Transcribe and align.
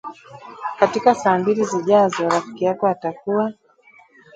Katika 0.79 1.15
saa 1.15 1.37
mbili 1.39 1.65
zijazo, 1.65 2.29
rafiki 2.29 2.65
yako 2.65 2.87
atakuwa 2.87 3.53